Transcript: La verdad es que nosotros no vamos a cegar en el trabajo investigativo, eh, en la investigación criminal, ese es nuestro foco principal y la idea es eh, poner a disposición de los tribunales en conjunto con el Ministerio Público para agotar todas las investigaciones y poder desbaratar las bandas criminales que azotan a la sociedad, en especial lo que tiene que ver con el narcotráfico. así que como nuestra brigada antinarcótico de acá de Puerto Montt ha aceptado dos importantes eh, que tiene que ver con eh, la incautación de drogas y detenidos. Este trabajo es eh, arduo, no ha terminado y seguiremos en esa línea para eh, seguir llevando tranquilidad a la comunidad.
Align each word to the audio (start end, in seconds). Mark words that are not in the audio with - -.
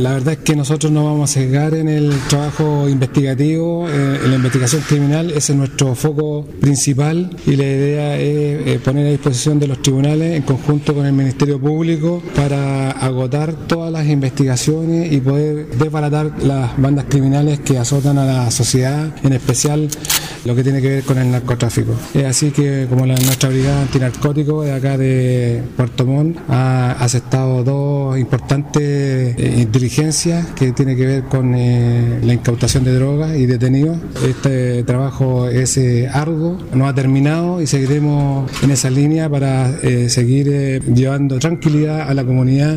La 0.00 0.12
verdad 0.12 0.34
es 0.34 0.38
que 0.38 0.54
nosotros 0.54 0.92
no 0.92 1.06
vamos 1.06 1.28
a 1.28 1.40
cegar 1.40 1.74
en 1.74 1.88
el 1.88 2.16
trabajo 2.28 2.88
investigativo, 2.88 3.88
eh, 3.88 4.20
en 4.22 4.30
la 4.30 4.36
investigación 4.36 4.80
criminal, 4.82 5.32
ese 5.32 5.50
es 5.50 5.58
nuestro 5.58 5.96
foco 5.96 6.44
principal 6.60 7.36
y 7.44 7.56
la 7.56 7.64
idea 7.64 8.16
es 8.16 8.64
eh, 8.64 8.80
poner 8.84 9.08
a 9.08 9.10
disposición 9.10 9.58
de 9.58 9.66
los 9.66 9.82
tribunales 9.82 10.36
en 10.36 10.42
conjunto 10.42 10.94
con 10.94 11.04
el 11.04 11.14
Ministerio 11.14 11.60
Público 11.60 12.22
para 12.36 12.92
agotar 12.92 13.52
todas 13.66 13.90
las 13.90 14.06
investigaciones 14.06 15.12
y 15.12 15.18
poder 15.18 15.66
desbaratar 15.70 16.32
las 16.44 16.80
bandas 16.80 17.06
criminales 17.08 17.58
que 17.58 17.76
azotan 17.76 18.18
a 18.18 18.24
la 18.24 18.50
sociedad, 18.52 19.12
en 19.24 19.32
especial 19.32 19.88
lo 20.44 20.54
que 20.54 20.62
tiene 20.62 20.80
que 20.80 20.88
ver 20.88 21.04
con 21.04 21.18
el 21.18 21.30
narcotráfico. 21.30 21.94
así 22.26 22.50
que 22.50 22.86
como 22.88 23.06
nuestra 23.06 23.48
brigada 23.48 23.82
antinarcótico 23.82 24.62
de 24.62 24.72
acá 24.72 24.96
de 24.98 25.62
Puerto 25.76 26.04
Montt 26.06 26.38
ha 26.48 26.92
aceptado 26.92 27.64
dos 27.64 28.18
importantes 28.18 29.34
eh, 29.38 29.66
que 30.56 30.72
tiene 30.72 30.96
que 30.96 31.06
ver 31.06 31.22
con 31.24 31.54
eh, 31.54 32.20
la 32.22 32.34
incautación 32.34 32.84
de 32.84 32.94
drogas 32.94 33.36
y 33.36 33.46
detenidos. 33.46 33.98
Este 34.26 34.82
trabajo 34.84 35.48
es 35.48 35.76
eh, 35.76 36.08
arduo, 36.12 36.58
no 36.74 36.86
ha 36.86 36.94
terminado 36.94 37.62
y 37.62 37.66
seguiremos 37.66 38.50
en 38.62 38.70
esa 38.70 38.90
línea 38.90 39.28
para 39.30 39.70
eh, 39.82 40.08
seguir 40.08 40.82
llevando 40.94 41.38
tranquilidad 41.38 42.08
a 42.08 42.14
la 42.14 42.24
comunidad. 42.24 42.76